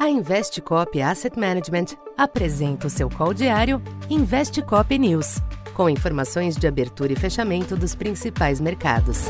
A 0.00 0.08
Investcop 0.08 0.98
Asset 1.02 1.38
Management 1.38 1.88
apresenta 2.16 2.86
o 2.86 2.90
seu 2.90 3.10
call 3.10 3.34
diário 3.34 3.82
Investcop 4.08 4.98
News, 4.98 5.42
com 5.74 5.90
informações 5.90 6.56
de 6.56 6.66
abertura 6.66 7.12
e 7.12 7.16
fechamento 7.16 7.76
dos 7.76 7.94
principais 7.94 8.62
mercados. 8.62 9.26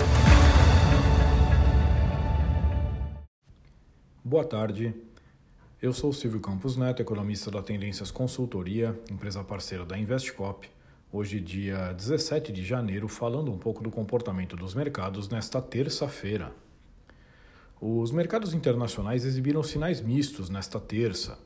Boa 4.22 4.45
tarde. 4.45 4.95
Eu 5.83 5.93
sou 5.93 6.12
Silvio 6.12 6.38
Campos 6.38 6.77
Neto, 6.77 7.02
economista 7.02 7.50
da 7.50 7.61
Tendências 7.61 8.12
Consultoria, 8.12 8.96
empresa 9.11 9.43
parceira 9.43 9.84
da 9.84 9.98
Investcop. 9.98 10.71
Hoje, 11.12 11.41
dia 11.41 11.93
17 11.95 12.52
de 12.52 12.64
janeiro, 12.64 13.09
falando 13.09 13.50
um 13.50 13.59
pouco 13.59 13.82
do 13.82 13.91
comportamento 13.91 14.55
dos 14.55 14.73
mercados 14.77 15.29
nesta 15.29 15.61
terça-feira. 15.61 16.52
Os 17.82 18.10
mercados 18.10 18.52
internacionais 18.52 19.24
exibiram 19.24 19.62
sinais 19.62 20.02
mistos 20.02 20.50
nesta 20.50 20.79
terça. 20.79 21.38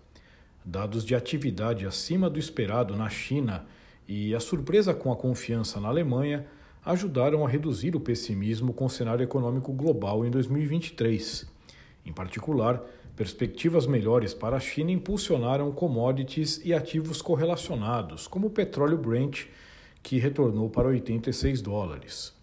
Dados 0.65 1.05
de 1.05 1.15
atividade 1.15 1.87
acima 1.87 2.29
do 2.29 2.41
esperado 2.41 2.97
na 2.97 3.09
China 3.09 3.65
e 4.09 4.35
a 4.35 4.41
surpresa 4.41 4.93
com 4.93 5.13
a 5.13 5.17
confiança 5.17 5.81
na 5.81 5.87
Alemanha 5.87 6.45
ajudaram 6.85 7.47
a 7.47 7.49
reduzir 7.49 7.95
o 7.95 8.01
pessimismo 8.01 8.73
com 8.73 8.87
o 8.87 8.91
cenário 8.91 9.23
econômico 9.23 9.73
global 9.73 10.27
em 10.27 10.31
2023. 10.31 11.47
Em 12.05 12.13
particular, 12.13 12.83
perspectivas 13.15 13.87
melhores 13.87 14.35
para 14.35 14.57
a 14.57 14.61
China 14.61 14.91
impulsionaram 14.91 15.71
commodities 15.71 16.61
e 16.65 16.75
ativos 16.75 17.23
correlacionados, 17.23 18.27
como 18.27 18.49
o 18.49 18.51
petróleo 18.51 18.99
Brent, 18.99 19.45
que 20.03 20.19
retornou 20.19 20.69
para 20.69 20.89
86 20.89 21.63
dólares. 21.63 22.35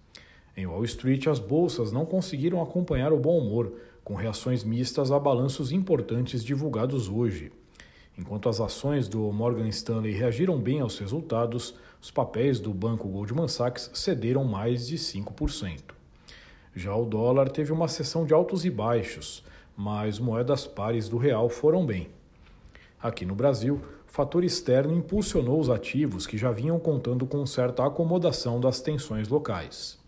Em 0.55 0.65
Wall 0.65 0.83
Street, 0.83 1.27
as 1.27 1.39
bolsas 1.39 1.91
não 1.91 2.05
conseguiram 2.05 2.61
acompanhar 2.61 3.13
o 3.13 3.19
bom 3.19 3.37
humor, 3.37 3.73
com 4.03 4.15
reações 4.15 4.63
mistas 4.63 5.11
a 5.11 5.17
balanços 5.17 5.71
importantes 5.71 6.43
divulgados 6.43 7.07
hoje. 7.07 7.51
Enquanto 8.17 8.49
as 8.49 8.59
ações 8.59 9.07
do 9.07 9.19
Morgan 9.31 9.69
Stanley 9.69 10.11
reagiram 10.11 10.59
bem 10.59 10.81
aos 10.81 10.99
resultados, 10.99 11.75
os 12.01 12.11
papéis 12.11 12.59
do 12.59 12.73
banco 12.73 13.07
Goldman 13.07 13.47
Sachs 13.47 13.89
cederam 13.93 14.43
mais 14.43 14.87
de 14.87 14.97
5%. 14.97 15.93
Já 16.75 16.93
o 16.93 17.05
dólar 17.05 17.49
teve 17.49 17.71
uma 17.71 17.87
sessão 17.87 18.25
de 18.25 18.33
altos 18.33 18.65
e 18.65 18.69
baixos, 18.69 19.43
mas 19.77 20.19
moedas 20.19 20.67
pares 20.67 21.07
do 21.07 21.17
real 21.17 21.47
foram 21.49 21.85
bem. 21.85 22.09
Aqui 23.01 23.25
no 23.25 23.35
Brasil, 23.35 23.75
o 24.07 24.11
fator 24.11 24.43
externo 24.43 24.93
impulsionou 24.93 25.59
os 25.59 25.69
ativos 25.69 26.27
que 26.27 26.37
já 26.37 26.51
vinham 26.51 26.77
contando 26.77 27.25
com 27.25 27.45
certa 27.45 27.85
acomodação 27.85 28.59
das 28.59 28.81
tensões 28.81 29.29
locais. 29.29 30.00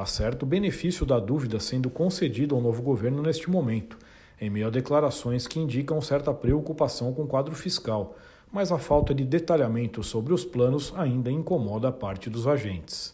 Há 0.00 0.06
certo 0.06 0.46
benefício 0.46 1.04
da 1.04 1.18
dúvida 1.18 1.58
sendo 1.58 1.90
concedido 1.90 2.54
ao 2.54 2.60
novo 2.60 2.80
governo 2.80 3.20
neste 3.20 3.50
momento, 3.50 3.98
em 4.40 4.48
meio 4.48 4.68
a 4.68 4.70
declarações 4.70 5.48
que 5.48 5.58
indicam 5.58 6.00
certa 6.00 6.32
preocupação 6.32 7.12
com 7.12 7.24
o 7.24 7.26
quadro 7.26 7.52
fiscal, 7.52 8.16
mas 8.52 8.70
a 8.70 8.78
falta 8.78 9.12
de 9.12 9.24
detalhamento 9.24 10.04
sobre 10.04 10.32
os 10.32 10.44
planos 10.44 10.94
ainda 10.96 11.32
incomoda 11.32 11.88
a 11.88 11.92
parte 11.92 12.30
dos 12.30 12.46
agentes. 12.46 13.12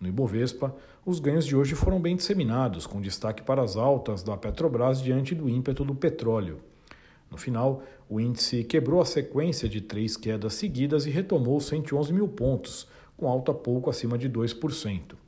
No 0.00 0.08
Ibovespa, 0.08 0.74
os 1.06 1.20
ganhos 1.20 1.46
de 1.46 1.54
hoje 1.54 1.76
foram 1.76 2.00
bem 2.00 2.16
disseminados, 2.16 2.84
com 2.84 3.00
destaque 3.00 3.44
para 3.44 3.62
as 3.62 3.76
altas 3.76 4.24
da 4.24 4.36
Petrobras 4.36 5.00
diante 5.00 5.36
do 5.36 5.48
ímpeto 5.48 5.84
do 5.84 5.94
petróleo. 5.94 6.58
No 7.30 7.38
final, 7.38 7.84
o 8.10 8.18
índice 8.18 8.64
quebrou 8.64 9.00
a 9.00 9.04
sequência 9.04 9.68
de 9.68 9.80
três 9.80 10.16
quedas 10.16 10.54
seguidas 10.54 11.06
e 11.06 11.10
retomou 11.10 11.60
111 11.60 12.12
mil 12.12 12.26
pontos, 12.26 12.88
com 13.16 13.28
alta 13.28 13.54
pouco 13.54 13.88
acima 13.88 14.18
de 14.18 14.28
2%. 14.28 15.21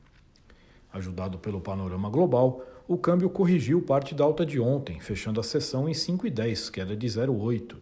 Ajudado 0.94 1.40
pelo 1.40 1.60
panorama 1.60 2.08
global, 2.08 2.64
o 2.86 2.96
câmbio 2.96 3.28
corrigiu 3.28 3.82
parte 3.82 4.14
da 4.14 4.22
alta 4.22 4.46
de 4.46 4.60
ontem, 4.60 5.00
fechando 5.00 5.40
a 5.40 5.42
sessão 5.42 5.88
em 5.88 5.92
5,10, 5.92 6.70
queda 6.70 6.96
de 6.96 7.04
0,8. 7.04 7.74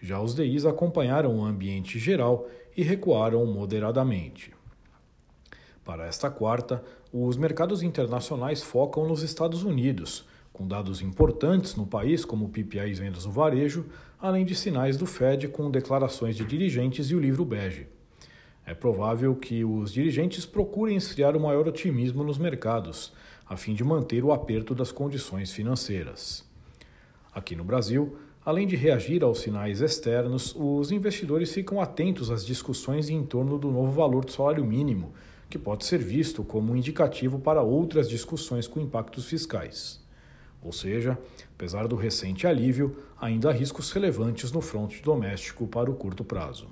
Já 0.00 0.18
os 0.18 0.34
DIs 0.34 0.64
acompanharam 0.64 1.36
o 1.36 1.44
ambiente 1.44 1.98
geral 1.98 2.48
e 2.74 2.82
recuaram 2.82 3.44
moderadamente. 3.44 4.54
Para 5.84 6.06
esta 6.06 6.30
quarta, 6.30 6.82
os 7.12 7.36
mercados 7.36 7.82
internacionais 7.82 8.62
focam 8.62 9.06
nos 9.06 9.22
Estados 9.22 9.62
Unidos, 9.62 10.26
com 10.50 10.66
dados 10.66 11.02
importantes 11.02 11.74
no 11.76 11.86
país, 11.86 12.24
como 12.24 12.46
o 12.46 12.48
PPI 12.48 12.94
vendas 12.94 13.26
no 13.26 13.30
varejo, 13.30 13.84
além 14.18 14.46
de 14.46 14.54
sinais 14.54 14.96
do 14.96 15.04
Fed 15.04 15.48
com 15.48 15.70
declarações 15.70 16.34
de 16.34 16.46
dirigentes 16.46 17.10
e 17.10 17.14
o 17.14 17.20
livro 17.20 17.44
bege. 17.44 17.97
É 18.68 18.74
provável 18.74 19.34
que 19.34 19.64
os 19.64 19.90
dirigentes 19.90 20.44
procurem 20.44 20.94
esfriar 20.94 21.34
o 21.34 21.40
maior 21.40 21.66
otimismo 21.66 22.22
nos 22.22 22.36
mercados, 22.36 23.14
a 23.48 23.56
fim 23.56 23.72
de 23.72 23.82
manter 23.82 24.22
o 24.22 24.30
aperto 24.30 24.74
das 24.74 24.92
condições 24.92 25.50
financeiras. 25.50 26.44
Aqui 27.32 27.56
no 27.56 27.64
Brasil, 27.64 28.18
além 28.44 28.66
de 28.66 28.76
reagir 28.76 29.24
aos 29.24 29.40
sinais 29.40 29.80
externos, 29.80 30.54
os 30.54 30.92
investidores 30.92 31.50
ficam 31.50 31.80
atentos 31.80 32.30
às 32.30 32.44
discussões 32.44 33.08
em 33.08 33.24
torno 33.24 33.56
do 33.56 33.70
novo 33.70 33.90
valor 33.90 34.22
do 34.22 34.32
salário 34.32 34.66
mínimo, 34.66 35.14
que 35.48 35.58
pode 35.58 35.86
ser 35.86 36.00
visto 36.00 36.44
como 36.44 36.74
um 36.74 36.76
indicativo 36.76 37.38
para 37.38 37.62
outras 37.62 38.06
discussões 38.06 38.68
com 38.68 38.82
impactos 38.82 39.24
fiscais. 39.24 39.98
Ou 40.62 40.72
seja, 40.72 41.16
apesar 41.54 41.88
do 41.88 41.96
recente 41.96 42.46
alívio, 42.46 42.98
ainda 43.18 43.48
há 43.48 43.52
riscos 43.52 43.90
relevantes 43.92 44.52
no 44.52 44.60
fronte 44.60 45.00
doméstico 45.00 45.66
para 45.66 45.90
o 45.90 45.94
curto 45.94 46.22
prazo. 46.22 46.68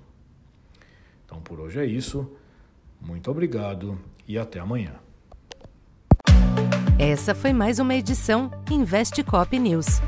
Então 1.37 1.43
por 1.43 1.61
hoje 1.61 1.79
é 1.79 1.85
isso. 1.85 2.27
Muito 2.99 3.31
obrigado 3.31 3.99
e 4.27 4.39
até 4.39 4.59
amanhã. 4.59 4.95
Essa 6.99 7.35
foi 7.35 7.53
mais 7.53 7.79
uma 7.79 7.95
edição 7.95 8.51
Investe 8.71 9.23
Cop 9.23 9.59
News. 9.59 10.01